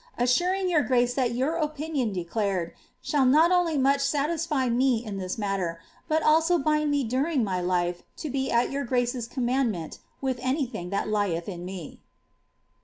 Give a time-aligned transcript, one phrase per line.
[0.17, 5.17] Assuring your grace that your opini«)n de» clared shall not only much satisfy me in
[5.19, 9.99] this matter, but also bind me Jurin; my life to be at your grace's commandment
[10.19, 11.99] with any thing that lieth in uie.